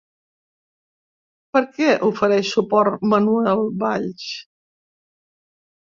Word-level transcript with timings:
Per 1.57 1.61
què 1.75 1.91
ofereix 2.09 2.49
suport 2.55 3.07
Manuel 3.15 3.65
Valls? 3.85 4.29